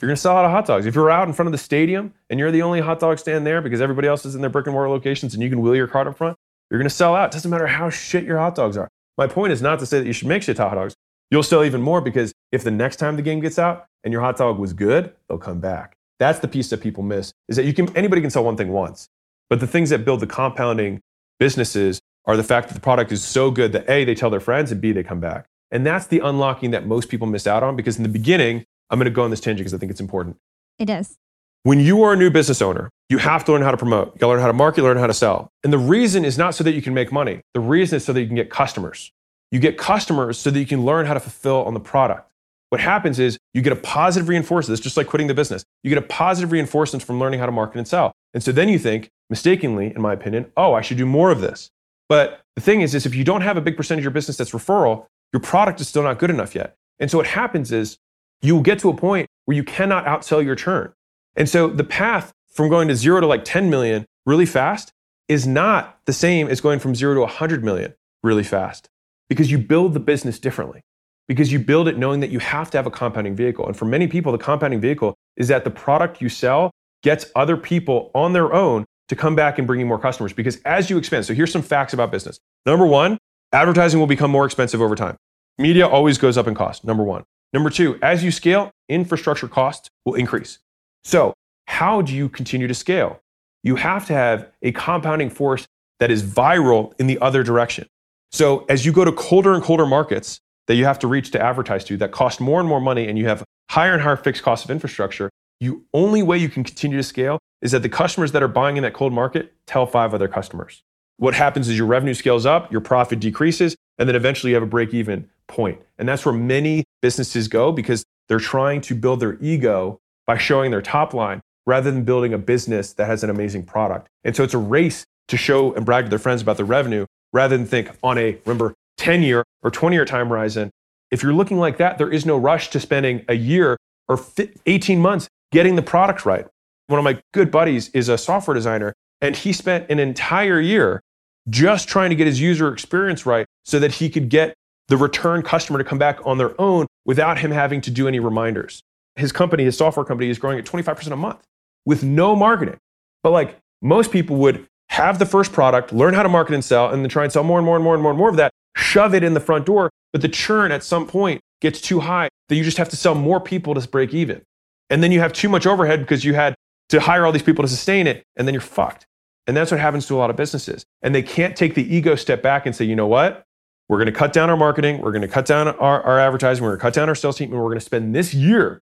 [0.00, 0.84] you're going to sell out of hot dogs.
[0.84, 3.46] If you're out in front of the stadium and you're the only hot dog stand
[3.46, 5.76] there because everybody else is in their brick and mortar locations and you can wheel
[5.76, 6.36] your cart up front,
[6.70, 7.26] you're going to sell out.
[7.26, 8.88] It doesn't matter how shit your hot dogs are.
[9.18, 10.94] My point is not to say that you should make shit hot dogs.
[11.30, 14.20] You'll sell even more because if the next time the game gets out and your
[14.20, 15.96] hot dog was good, they'll come back.
[16.18, 18.68] That's the piece that people miss is that you can anybody can sell one thing
[18.68, 19.08] once.
[19.50, 21.00] But the things that build the compounding
[21.38, 24.40] businesses are the fact that the product is so good that A, they tell their
[24.40, 25.46] friends and B, they come back.
[25.70, 28.98] And that's the unlocking that most people miss out on because in the beginning, I'm
[28.98, 30.36] going to go on this tangent because I think it's important.
[30.78, 31.16] It is.
[31.64, 34.14] When you are a new business owner, you have to learn how to promote.
[34.14, 35.52] You got to learn how to market, learn how to sell.
[35.62, 37.40] And the reason is not so that you can make money.
[37.54, 39.12] The reason is so that you can get customers.
[39.52, 42.28] You get customers so that you can learn how to fulfill on the product.
[42.70, 44.76] What happens is you get a positive reinforcement.
[44.76, 45.64] It's just like quitting the business.
[45.84, 48.10] You get a positive reinforcement from learning how to market and sell.
[48.34, 51.40] And so then you think, mistakenly, in my opinion, oh, I should do more of
[51.40, 51.70] this.
[52.08, 54.36] But the thing is, is if you don't have a big percentage of your business
[54.36, 56.74] that's referral, your product is still not good enough yet.
[56.98, 57.98] And so what happens is
[58.40, 60.92] you will get to a point where you cannot outsell your churn.
[61.36, 64.92] And so the path from going to zero to like 10 million really fast
[65.28, 68.88] is not the same as going from zero to 100 million really fast
[69.28, 70.82] because you build the business differently.
[71.28, 73.66] Because you build it knowing that you have to have a compounding vehicle.
[73.66, 77.56] And for many people, the compounding vehicle is that the product you sell gets other
[77.56, 80.32] people on their own to come back and bring you more customers.
[80.32, 82.38] Because as you expand, so here's some facts about business.
[82.66, 83.18] Number one,
[83.52, 85.16] advertising will become more expensive over time.
[85.58, 87.22] Media always goes up in cost, number one.
[87.52, 90.58] Number two, as you scale, infrastructure costs will increase.
[91.04, 91.34] So,
[91.66, 93.20] how do you continue to scale?
[93.62, 95.66] You have to have a compounding force
[96.00, 97.88] that is viral in the other direction.
[98.30, 101.40] So, as you go to colder and colder markets that you have to reach to
[101.40, 104.42] advertise to that cost more and more money, and you have higher and higher fixed
[104.42, 108.32] costs of infrastructure, you only way you can continue to scale is that the customers
[108.32, 110.82] that are buying in that cold market tell five other customers.
[111.18, 114.62] What happens is your revenue scales up, your profit decreases, and then eventually you have
[114.62, 115.80] a break even point.
[115.98, 120.00] And that's where many businesses go because they're trying to build their ego
[120.32, 124.08] by showing their top line rather than building a business that has an amazing product.
[124.24, 127.04] And so it's a race to show and brag to their friends about the revenue
[127.34, 130.70] rather than think on a, remember, 10 year or 20 year time horizon.
[131.10, 133.76] If you're looking like that, there is no rush to spending a year
[134.08, 134.18] or
[134.64, 136.46] 18 months getting the product right.
[136.86, 141.02] One of my good buddies is a software designer, and he spent an entire year
[141.50, 144.54] just trying to get his user experience right so that he could get
[144.88, 148.18] the return customer to come back on their own without him having to do any
[148.18, 148.82] reminders.
[149.16, 151.40] His company, his software company, is growing at 25% a month
[151.84, 152.78] with no marketing.
[153.22, 156.90] But like most people would have the first product, learn how to market and sell,
[156.90, 158.36] and then try and sell more and more and more and more and more of
[158.36, 159.90] that, shove it in the front door.
[160.12, 163.14] But the churn at some point gets too high that you just have to sell
[163.14, 164.42] more people to break even.
[164.90, 166.54] And then you have too much overhead because you had
[166.90, 169.06] to hire all these people to sustain it, and then you're fucked.
[169.46, 170.84] And that's what happens to a lot of businesses.
[171.00, 173.44] And they can't take the ego step back and say, you know what?
[173.88, 175.00] We're going to cut down our marketing.
[175.00, 176.62] We're going to cut down our, our advertising.
[176.62, 177.50] We're going to cut down our sales team.
[177.50, 178.80] And we're going to spend this year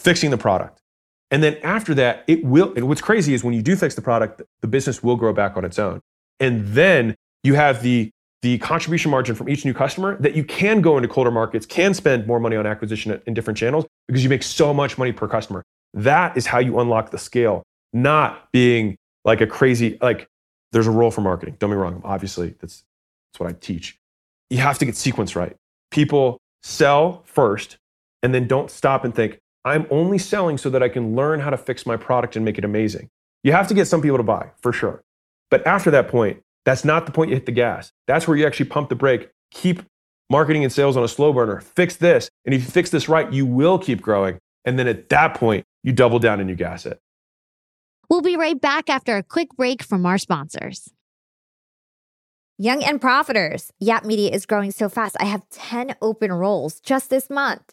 [0.00, 0.80] fixing the product.
[1.30, 2.72] And then after that, it will.
[2.74, 5.56] And what's crazy is when you do fix the product, the business will grow back
[5.56, 6.00] on its own.
[6.40, 8.10] And then you have the,
[8.42, 11.94] the contribution margin from each new customer that you can go into colder markets, can
[11.94, 15.28] spend more money on acquisition in different channels because you make so much money per
[15.28, 15.62] customer.
[15.94, 20.26] That is how you unlock the scale, not being like a crazy, like
[20.72, 21.56] there's a role for marketing.
[21.58, 22.00] Don't be wrong.
[22.04, 22.82] Obviously, that's,
[23.32, 23.98] that's what I teach.
[24.48, 25.54] You have to get sequence right.
[25.90, 27.76] People sell first
[28.22, 31.50] and then don't stop and think, I'm only selling so that I can learn how
[31.50, 33.10] to fix my product and make it amazing.
[33.42, 35.02] You have to get some people to buy for sure.
[35.50, 37.92] But after that point, that's not the point you hit the gas.
[38.06, 39.30] That's where you actually pump the brake.
[39.50, 39.82] Keep
[40.30, 41.60] marketing and sales on a slow burner.
[41.60, 42.30] Fix this.
[42.44, 44.38] And if you fix this right, you will keep growing.
[44.64, 47.00] And then at that point, you double down and you gas it.
[48.08, 50.90] We'll be right back after a quick break from our sponsors.
[52.58, 53.70] Young and profiters.
[53.78, 55.16] Yap Media is growing so fast.
[55.18, 57.72] I have 10 open roles just this month.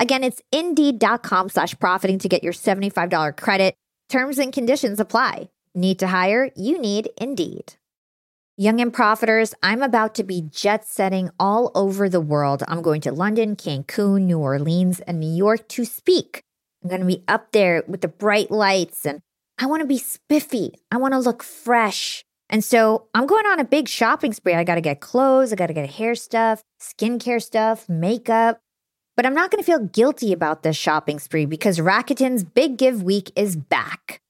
[0.00, 3.74] Again, it's indeed.com slash profiting to get your $75 credit.
[4.08, 5.50] Terms and conditions apply.
[5.74, 6.50] Need to hire?
[6.56, 7.74] You need Indeed.
[8.56, 12.62] Young and Profiters, I'm about to be jet setting all over the world.
[12.66, 16.42] I'm going to London, Cancun, New Orleans, and New York to speak
[16.82, 19.20] I'm going to be up there with the bright lights and
[19.58, 20.72] I want to be spiffy.
[20.90, 22.24] I want to look fresh.
[22.48, 24.54] And so I'm going on a big shopping spree.
[24.54, 28.60] I got to get clothes, I got to get hair stuff, skincare stuff, makeup.
[29.20, 33.02] But I'm not going to feel guilty about this shopping spree because Rakuten's Big Give
[33.02, 34.22] Week is back.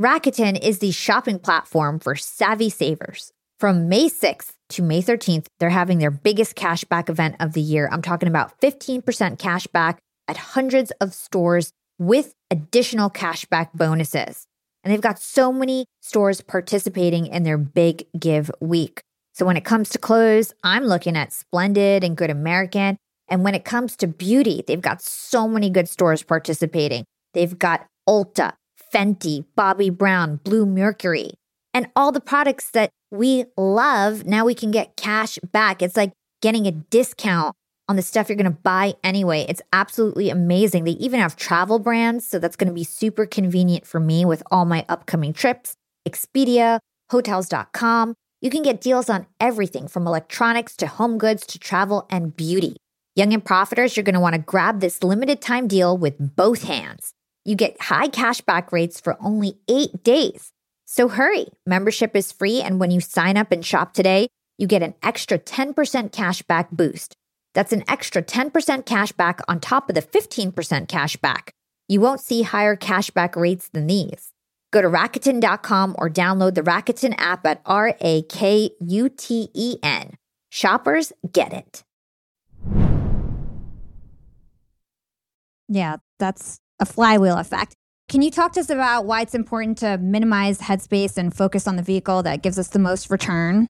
[0.00, 3.32] Rakuten is the shopping platform for savvy savers.
[3.58, 7.88] From May 6th to May 13th, they're having their biggest cashback event of the year.
[7.90, 9.02] I'm talking about 15%
[9.36, 14.46] cashback at hundreds of stores with additional cashback bonuses.
[14.84, 19.02] And they've got so many stores participating in their big give week.
[19.32, 22.96] So when it comes to clothes, I'm looking at Splendid and Good American.
[23.28, 27.04] And when it comes to beauty, they've got so many good stores participating.
[27.34, 28.52] They've got Ulta,
[28.92, 31.32] Fenty, Bobbi Brown, Bluemercury,
[31.74, 34.24] and all the products that we love.
[34.24, 35.82] Now we can get cash back.
[35.82, 37.54] It's like getting a discount
[37.88, 39.44] on the stuff you're going to buy anyway.
[39.48, 40.84] It's absolutely amazing.
[40.84, 44.42] They even have travel brands, so that's going to be super convenient for me with
[44.50, 45.74] all my upcoming trips.
[46.08, 46.78] Expedia,
[47.10, 48.14] hotels.com.
[48.40, 52.76] You can get deals on everything from electronics to home goods to travel and beauty.
[53.18, 56.64] Young and profiters, you're going to want to grab this limited time deal with both
[56.64, 57.14] hands.
[57.46, 60.52] You get high cashback rates for only eight days.
[60.84, 61.46] So hurry.
[61.64, 65.38] Membership is free, and when you sign up and shop today, you get an extra
[65.38, 65.72] 10%
[66.10, 67.14] cashback boost.
[67.54, 68.50] That's an extra 10%
[68.84, 70.52] cashback on top of the 15%
[70.86, 71.48] cashback.
[71.88, 74.32] You won't see higher cashback rates than these.
[74.72, 79.78] Go to Rakuten.com or download the Rakuten app at R A K U T E
[79.82, 80.16] N.
[80.50, 81.82] Shoppers get it.
[85.68, 87.74] Yeah, that's a flywheel effect.
[88.08, 91.76] Can you talk to us about why it's important to minimize headspace and focus on
[91.76, 93.66] the vehicle that gives us the most return?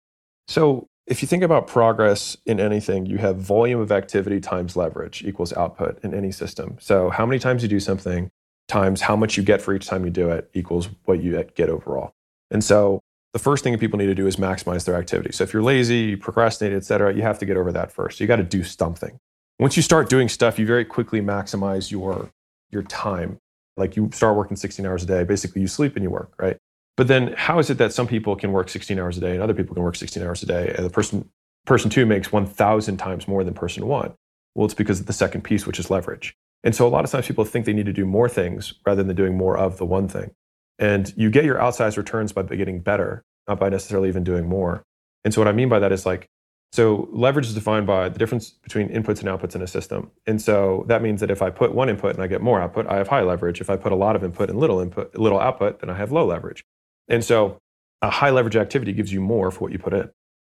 [0.48, 5.22] So, if you think about progress in anything, you have volume of activity times leverage
[5.24, 6.76] equals output in any system.
[6.80, 8.28] So, how many times you do something
[8.68, 11.68] times how much you get for each time you do it equals what you get
[11.68, 12.12] overall.
[12.50, 13.00] And so,
[13.32, 15.32] the first thing that people need to do is maximize their activity.
[15.32, 18.20] So, if you're lazy, you procrastinate, et cetera, you have to get over that first.
[18.20, 19.18] You got to do something.
[19.58, 22.30] Once you start doing stuff, you very quickly maximize your
[22.70, 23.38] your time.
[23.76, 26.56] Like you start working 16 hours a day, basically you sleep and you work, right?
[26.96, 29.42] But then how is it that some people can work 16 hours a day and
[29.42, 31.28] other people can work 16 hours a day and the person
[31.64, 34.14] person 2 makes 1000 times more than person 1?
[34.54, 36.34] Well, it's because of the second piece which is leverage.
[36.64, 39.02] And so a lot of times people think they need to do more things rather
[39.02, 40.32] than doing more of the one thing.
[40.78, 44.82] And you get your outsized returns by getting better, not by necessarily even doing more.
[45.24, 46.28] And so what I mean by that is like
[46.72, 50.10] so leverage is defined by the difference between inputs and outputs in a system.
[50.26, 52.86] And so that means that if I put one input and I get more output,
[52.86, 53.60] I have high leverage.
[53.60, 56.12] If I put a lot of input and little input, little output, then I have
[56.12, 56.64] low leverage.
[57.08, 57.58] And so
[58.02, 60.10] a high leverage activity gives you more for what you put in.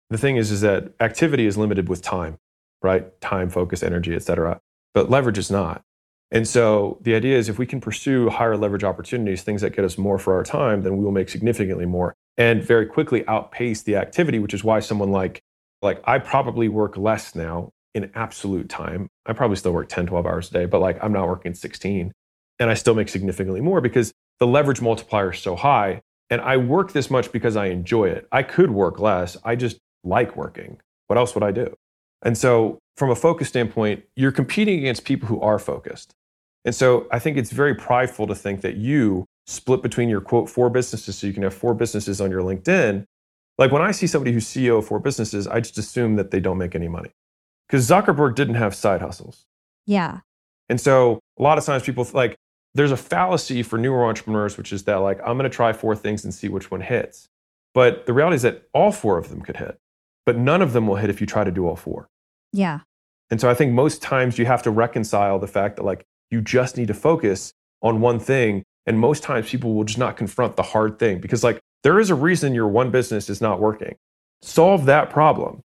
[0.10, 2.38] The thing is, is that activity is limited with time,
[2.82, 3.20] right?
[3.22, 4.60] Time, focus, energy, et cetera.
[4.94, 5.84] But leverage is not.
[6.32, 9.86] And so the idea is if we can pursue higher leverage opportunities, things that get
[9.86, 13.84] us more for our time, then we will make significantly more and very quickly outpace
[13.84, 15.42] the activity, which is why someone like,
[15.82, 19.08] like I probably work less now in absolute time.
[19.26, 22.12] I probably still work 10, 12 hours a day, but like I'm not working 16
[22.60, 26.58] and I still make significantly more because the leverage multiplier is so high and I
[26.58, 28.28] work this much because I enjoy it.
[28.32, 29.38] I could work less.
[29.44, 30.80] I just like working.
[31.08, 31.74] What else would I do?
[32.24, 36.14] And so, from a focus standpoint, you're competing against people who are focused.
[36.64, 40.50] And so, I think it's very prideful to think that you split between your quote
[40.50, 43.06] four businesses so you can have four businesses on your LinkedIn.
[43.58, 46.40] Like when I see somebody who's CEO of four businesses, I just assume that they
[46.40, 47.12] don't make any money
[47.68, 49.46] because Zuckerberg didn't have side hustles.
[49.86, 50.20] Yeah.
[50.70, 52.36] And so, a lot of times people like,
[52.74, 55.96] there's a fallacy for newer entrepreneurs, which is that like, I'm going to try four
[55.96, 57.30] things and see which one hits.
[57.74, 59.78] But the reality is that all four of them could hit,
[60.26, 62.10] but none of them will hit if you try to do all four.
[62.52, 62.82] Yeah.
[63.30, 66.42] And so I think most times you have to reconcile the fact that like you
[66.42, 68.64] just need to focus on one thing.
[68.86, 72.10] And most times people will just not confront the hard thing because like there is
[72.10, 73.96] a reason your one business is not working.
[74.42, 75.62] Solve that problem.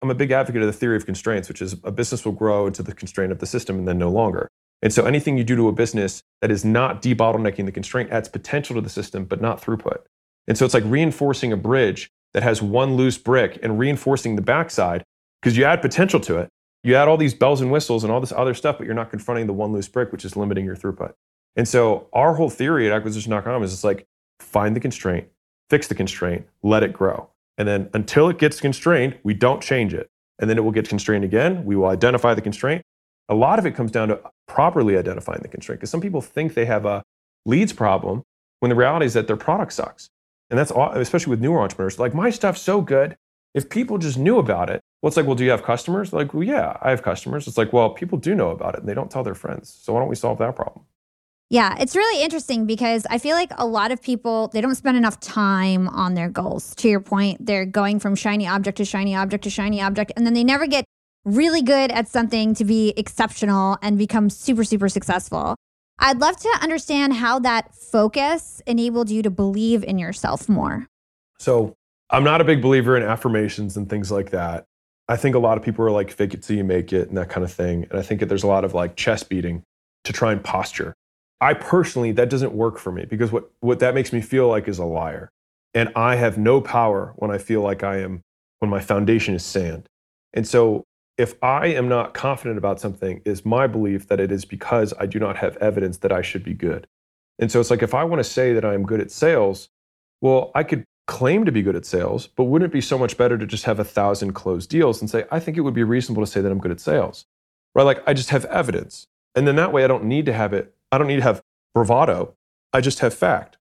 [0.00, 2.68] I'm a big advocate of the theory of constraints, which is a business will grow
[2.68, 4.48] into the constraint of the system and then no longer.
[4.82, 8.28] And so anything you do to a business that is not debottlenecking the constraint adds
[8.28, 10.02] potential to the system, but not throughput.
[10.46, 14.42] And so it's like reinforcing a bridge that has one loose brick and reinforcing the
[14.42, 15.02] backside
[15.42, 16.50] because you add potential to it.
[16.84, 19.10] You add all these bells and whistles and all this other stuff, but you're not
[19.10, 21.14] confronting the one loose brick, which is limiting your throughput.
[21.56, 24.06] And so our whole theory at acquisition.com is it's like
[24.38, 25.26] find the constraint,
[25.70, 27.28] fix the constraint, let it grow.
[27.58, 30.08] And then until it gets constrained, we don't change it.
[30.38, 31.64] And then it will get constrained again.
[31.64, 32.84] We will identify the constraint
[33.28, 36.54] a lot of it comes down to properly identifying the constraint because some people think
[36.54, 37.02] they have a
[37.46, 38.22] leads problem
[38.60, 40.10] when the reality is that their product sucks.
[40.50, 41.98] And that's all, especially with newer entrepreneurs.
[41.98, 43.16] Like, my stuff's so good.
[43.54, 46.12] If people just knew about it, well, it's like, well, do you have customers?
[46.12, 47.46] Like, well, yeah, I have customers.
[47.46, 49.68] It's like, well, people do know about it and they don't tell their friends.
[49.82, 50.84] So why don't we solve that problem?
[51.50, 54.96] Yeah, it's really interesting because I feel like a lot of people they don't spend
[54.96, 56.74] enough time on their goals.
[56.76, 60.26] To your point, they're going from shiny object to shiny object to shiny object and
[60.26, 60.84] then they never get
[61.24, 65.56] really good at something to be exceptional and become super, super successful.
[65.98, 70.86] I'd love to understand how that focus enabled you to believe in yourself more.
[71.38, 71.76] So,
[72.10, 74.64] I'm not a big believer in affirmations and things like that.
[75.08, 77.16] I think a lot of people are like, fake it till you make it and
[77.16, 77.86] that kind of thing.
[77.90, 79.62] And I think that there's a lot of like chest beating
[80.04, 80.94] to try and posture.
[81.40, 84.68] I personally, that doesn't work for me because what, what that makes me feel like
[84.68, 85.30] is a liar.
[85.74, 88.22] And I have no power when I feel like I am,
[88.60, 89.88] when my foundation is sand.
[90.32, 90.84] And so
[91.16, 95.06] if I am not confident about something, is my belief that it is because I
[95.06, 96.86] do not have evidence that I should be good.
[97.38, 99.68] And so it's like if I want to say that I'm good at sales,
[100.20, 103.16] well, I could claim to be good at sales, but wouldn't it be so much
[103.16, 105.82] better to just have a thousand closed deals and say, I think it would be
[105.82, 107.26] reasonable to say that I'm good at sales?
[107.74, 107.82] Right?
[107.82, 109.06] Like I just have evidence.
[109.34, 111.42] And then that way I don't need to have it, I don't need to have
[111.74, 112.36] bravado.
[112.72, 113.56] I just have fact.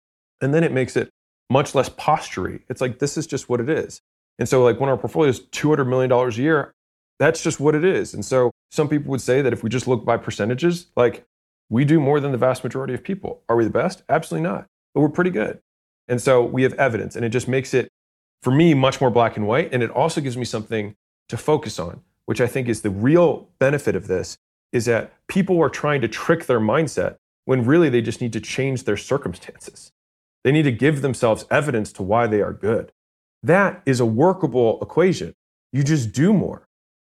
[0.41, 1.11] And then it makes it
[1.47, 2.61] much less postury.
[2.69, 4.01] It's like this is just what it is.
[4.39, 6.73] And so like when our portfolio is $200 million a year,
[7.19, 8.15] that's just what it is.
[8.15, 11.23] And so some people would say that if we just look by percentages, like
[11.69, 13.43] we do more than the vast majority of people.
[13.47, 14.01] Are we the best?
[14.09, 14.65] Absolutely not.
[14.95, 15.59] But we're pretty good.
[16.07, 17.89] And so we have evidence, and it just makes it,
[18.41, 19.71] for me, much more black and white.
[19.71, 20.95] And it also gives me something
[21.27, 24.39] to focus on, which I think is the real benefit of this
[24.71, 28.41] is that people are trying to trick their mindset when really they just need to
[28.41, 29.91] change their circumstances.
[30.43, 32.91] They need to give themselves evidence to why they are good.
[33.41, 35.33] That is a workable equation.
[35.71, 36.67] You just do more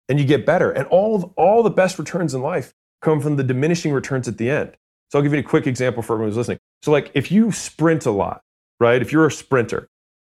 [0.10, 0.72] and you get better.
[0.72, 4.38] And all, of, all the best returns in life come from the diminishing returns at
[4.38, 4.76] the end.
[5.12, 6.60] So I'll give you a quick example for everyone who's listening.
[6.84, 8.42] So, like if you sprint a lot,
[8.80, 9.02] right?
[9.02, 9.88] If you're a sprinter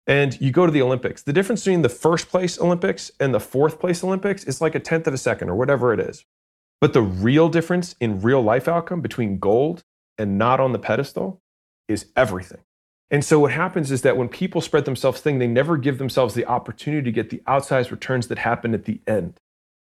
[0.07, 3.39] and you go to the Olympics, the difference between the first place Olympics and the
[3.39, 6.26] fourth place Olympics is like a tenth of a second or whatever it is.
[6.82, 9.84] But the real difference in real life outcome between gold
[10.17, 11.41] and not on the pedestal
[11.88, 12.61] is everything.
[13.11, 16.34] And so what happens is that when people spread themselves thin, they never give themselves
[16.34, 19.39] the opportunity to get the outsized returns that happen at the end.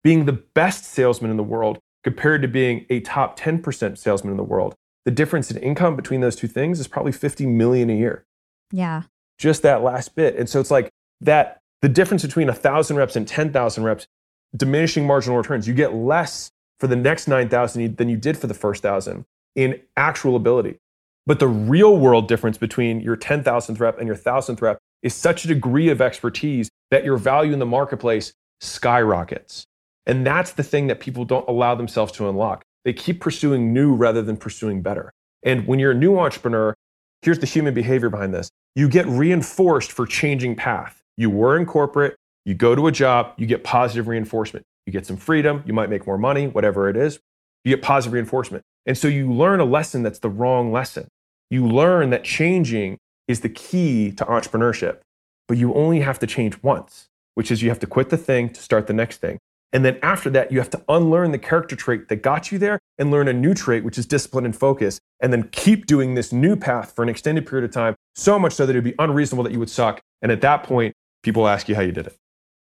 [0.04, 4.38] Being the best salesman in the world compared to being a top 10% salesman in
[4.38, 4.76] the world,
[5.06, 8.26] the difference in income between those two things is probably 50 million a year.
[8.72, 9.04] Yeah.
[9.38, 10.36] Just that last bit.
[10.36, 10.90] And so it's like
[11.22, 14.08] that the difference between a 1,000 reps and 10,000 reps,
[14.56, 15.68] diminishing marginal returns.
[15.68, 16.52] You get less
[16.86, 19.26] for the next 9,000 than you did for the first 1,000
[19.56, 20.78] in actual ability.
[21.26, 25.46] But the real world difference between your 10,000th rep and your 1,000th rep is such
[25.46, 29.66] a degree of expertise that your value in the marketplace skyrockets.
[30.06, 32.62] And that's the thing that people don't allow themselves to unlock.
[32.84, 35.12] They keep pursuing new rather than pursuing better.
[35.42, 36.76] And when you're a new entrepreneur,
[37.24, 41.02] here's the human behavior behind this you get reinforced for changing path.
[41.18, 42.16] You were in corporate,
[42.46, 44.64] you go to a job, you get positive reinforcement.
[44.86, 47.20] You get some freedom, you might make more money, whatever it is.
[47.64, 48.64] You get positive reinforcement.
[48.86, 51.08] And so you learn a lesson that's the wrong lesson.
[51.50, 55.00] You learn that changing is the key to entrepreneurship,
[55.48, 58.50] but you only have to change once, which is you have to quit the thing
[58.50, 59.40] to start the next thing.
[59.74, 62.80] And then after that, you have to unlearn the character trait that got you there
[62.98, 66.32] and learn a new trait, which is discipline and focus, and then keep doing this
[66.32, 68.96] new path for an extended period of time, so much so that it would be
[69.00, 70.00] unreasonable that you would suck.
[70.22, 72.16] And at that point, people ask you how you did it.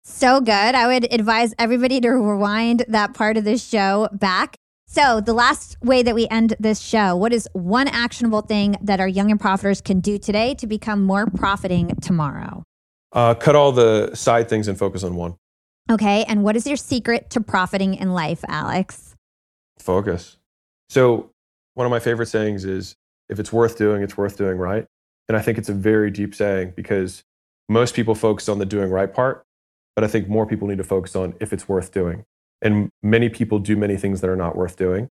[0.09, 0.51] So good.
[0.51, 4.57] I would advise everybody to rewind that part of this show back.
[4.85, 8.99] So, the last way that we end this show, what is one actionable thing that
[8.99, 12.63] our young and profiters can do today to become more profiting tomorrow?
[13.13, 15.35] Uh, cut all the side things and focus on one.
[15.89, 16.25] Okay.
[16.27, 19.15] And what is your secret to profiting in life, Alex?
[19.77, 20.37] Focus.
[20.89, 21.29] So,
[21.75, 22.95] one of my favorite sayings is
[23.29, 24.85] if it's worth doing, it's worth doing right.
[25.29, 27.23] And I think it's a very deep saying because
[27.69, 29.45] most people focus on the doing right part,
[29.95, 32.23] but I think more people need to focus on if it's worth doing.
[32.61, 35.09] And many people do many things that are not worth doing.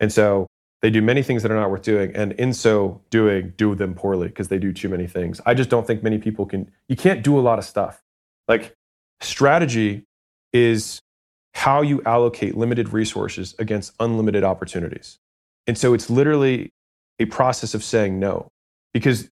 [0.00, 0.46] And so
[0.82, 2.14] they do many things that are not worth doing.
[2.14, 5.40] And in so doing, do them poorly because they do too many things.
[5.46, 8.02] I just don't think many people can, you can't do a lot of stuff.
[8.48, 8.74] Like
[9.20, 10.04] strategy
[10.52, 11.00] is
[11.54, 15.18] how you allocate limited resources against unlimited opportunities.
[15.66, 16.70] And so it's literally
[17.18, 18.48] a process of saying no.
[18.92, 19.28] Because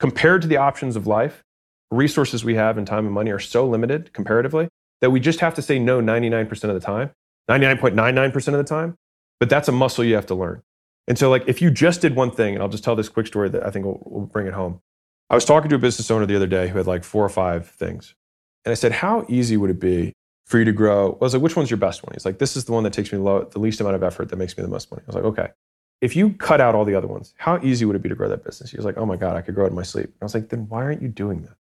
[0.00, 1.44] compared to the options of life,
[1.90, 4.68] resources we have in time and money are so limited comparatively
[5.00, 7.10] that we just have to say no 99% of the time,
[7.48, 8.96] 99.99% of the time.
[9.38, 10.62] But that's a muscle you have to learn.
[11.08, 13.26] And so, like, if you just did one thing, and I'll just tell this quick
[13.26, 14.80] story that I think will, will bring it home.
[15.30, 17.28] I was talking to a business owner the other day who had like four or
[17.28, 18.14] five things.
[18.64, 20.12] And I said, How easy would it be
[20.46, 21.12] for you to grow?
[21.12, 22.12] I was like, Which one's your best one?
[22.14, 24.28] He's like, This is the one that takes me low, the least amount of effort
[24.30, 25.02] that makes me the most money.
[25.04, 25.48] I was like, Okay.
[26.00, 28.28] If you cut out all the other ones, how easy would it be to grow
[28.28, 28.70] that business?
[28.70, 30.06] He was like, Oh my God, I could grow it in my sleep.
[30.06, 31.56] And I was like, Then why aren't you doing that?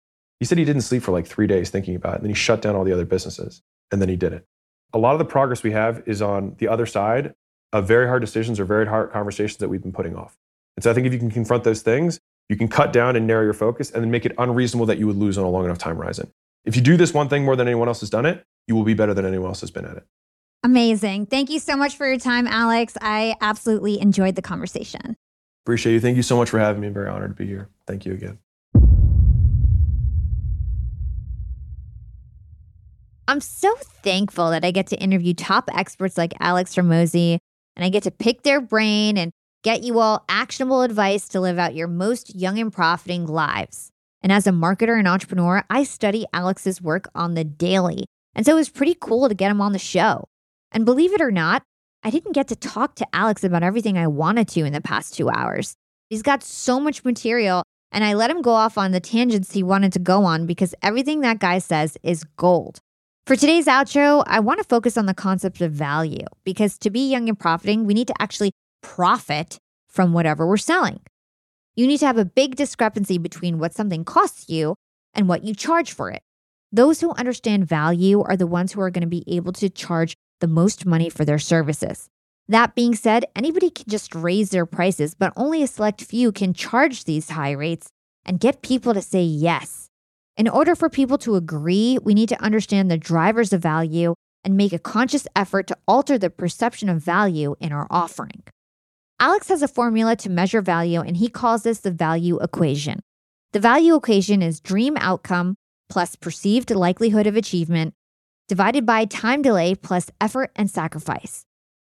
[0.41, 2.15] He said he didn't sleep for like three days thinking about it.
[2.15, 3.61] And then he shut down all the other businesses
[3.91, 4.43] and then he did it.
[4.91, 7.35] A lot of the progress we have is on the other side
[7.71, 10.35] of very hard decisions or very hard conversations that we've been putting off.
[10.75, 12.19] And so I think if you can confront those things,
[12.49, 15.05] you can cut down and narrow your focus and then make it unreasonable that you
[15.05, 16.31] would lose on a long enough time horizon.
[16.65, 18.83] If you do this one thing more than anyone else has done it, you will
[18.83, 20.07] be better than anyone else has been at it.
[20.63, 21.27] Amazing.
[21.27, 22.97] Thank you so much for your time, Alex.
[22.99, 25.15] I absolutely enjoyed the conversation.
[25.65, 25.99] Appreciate you.
[25.99, 26.87] Thank you so much for having me.
[26.87, 27.69] I'm very honored to be here.
[27.85, 28.39] Thank you again.
[33.27, 37.37] I'm so thankful that I get to interview top experts like Alex Hormozi
[37.75, 39.31] and I get to pick their brain and
[39.63, 43.91] get you all actionable advice to live out your most young and profiting lives.
[44.21, 48.05] And as a marketer and entrepreneur, I study Alex's work on the daily.
[48.35, 50.27] And so it was pretty cool to get him on the show.
[50.71, 51.63] And believe it or not,
[52.03, 55.13] I didn't get to talk to Alex about everything I wanted to in the past
[55.13, 55.75] two hours.
[56.09, 59.63] He's got so much material, and I let him go off on the tangents he
[59.63, 62.79] wanted to go on because everything that guy says is gold.
[63.27, 67.07] For today's outro, I want to focus on the concept of value because to be
[67.07, 68.51] young and profiting, we need to actually
[68.81, 70.99] profit from whatever we're selling.
[71.75, 74.73] You need to have a big discrepancy between what something costs you
[75.13, 76.23] and what you charge for it.
[76.71, 80.15] Those who understand value are the ones who are going to be able to charge
[80.39, 82.09] the most money for their services.
[82.47, 86.53] That being said, anybody can just raise their prices, but only a select few can
[86.53, 87.87] charge these high rates
[88.25, 89.80] and get people to say yes.
[90.37, 94.57] In order for people to agree, we need to understand the drivers of value and
[94.57, 98.43] make a conscious effort to alter the perception of value in our offering.
[99.19, 103.01] Alex has a formula to measure value, and he calls this the value equation.
[103.51, 105.55] The value equation is dream outcome
[105.89, 107.93] plus perceived likelihood of achievement
[108.47, 111.45] divided by time delay plus effort and sacrifice.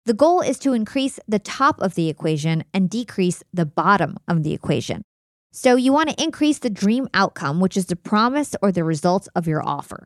[0.07, 4.43] The goal is to increase the top of the equation and decrease the bottom of
[4.43, 5.03] the equation.
[5.53, 9.28] So you want to increase the dream outcome, which is the promise or the results
[9.34, 10.05] of your offer.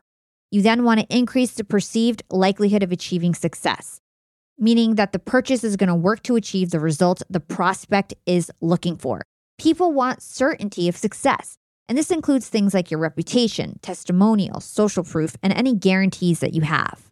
[0.51, 3.99] You then want to increase the perceived likelihood of achieving success,
[4.57, 8.51] meaning that the purchase is going to work to achieve the result the prospect is
[8.61, 9.21] looking for.
[9.57, 11.57] People want certainty of success,
[11.89, 16.61] and this includes things like your reputation, testimonials, social proof, and any guarantees that you
[16.61, 17.07] have.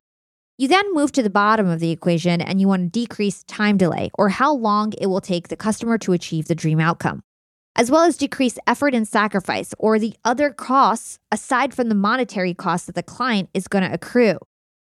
[0.57, 3.77] You then move to the bottom of the equation and you want to decrease time
[3.77, 7.23] delay or how long it will take the customer to achieve the dream outcome
[7.75, 12.53] as well as decrease effort and sacrifice or the other costs aside from the monetary
[12.53, 14.37] costs that the client is going to accrue.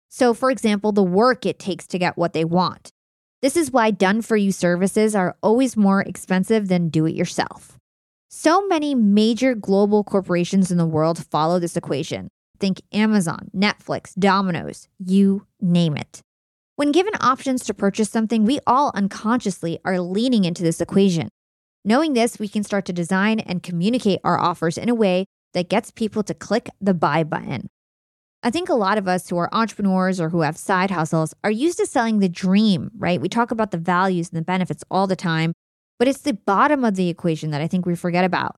[0.09, 2.91] So, for example, the work it takes to get what they want.
[3.43, 7.76] This is why done for you services are always more expensive than do it yourself.
[8.28, 12.28] So many major global corporations in the world follow this equation.
[12.59, 16.22] Think Amazon, Netflix, Domino's, you name it.
[16.76, 21.28] When given options to purchase something, we all unconsciously are leaning into this equation.
[21.89, 25.24] Knowing this, we can start to design and communicate our offers in a way
[25.55, 27.68] that gets people to click the buy button.
[28.43, 31.51] I think a lot of us who are entrepreneurs or who have side hustles are
[31.51, 33.20] used to selling the dream, right?
[33.20, 35.53] We talk about the values and the benefits all the time,
[35.97, 38.57] but it's the bottom of the equation that I think we forget about.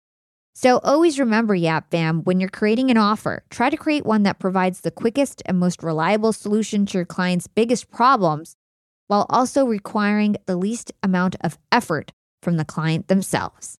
[0.54, 4.38] So always remember, Yap Fam, when you're creating an offer, try to create one that
[4.38, 8.56] provides the quickest and most reliable solution to your client's biggest problems
[9.06, 12.10] while also requiring the least amount of effort
[12.42, 13.78] from the client themselves.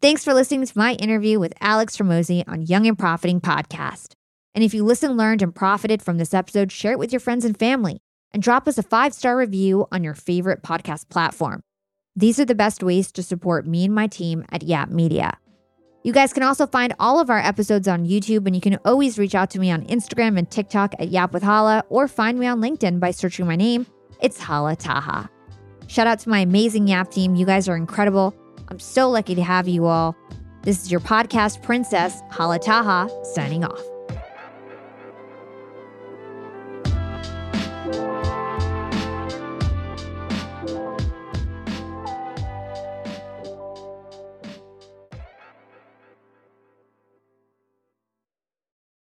[0.00, 4.14] Thanks for listening to my interview with Alex Hormozi on Young and Profiting Podcast.
[4.54, 7.44] And if you listened, learned, and profited from this episode, share it with your friends
[7.44, 8.00] and family
[8.32, 11.62] and drop us a five star review on your favorite podcast platform.
[12.16, 15.38] These are the best ways to support me and my team at Yap Media.
[16.02, 19.18] You guys can also find all of our episodes on YouTube, and you can always
[19.18, 22.46] reach out to me on Instagram and TikTok at Yap with Hala, or find me
[22.46, 23.86] on LinkedIn by searching my name.
[24.20, 25.28] It's Hala Taha.
[25.90, 27.34] Shout out to my amazing Yap team.
[27.34, 28.32] You guys are incredible.
[28.68, 30.14] I'm so lucky to have you all.
[30.62, 33.99] This is your podcast princess, Hala Taha, signing off.